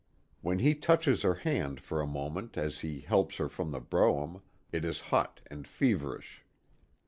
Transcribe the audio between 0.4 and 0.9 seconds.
When he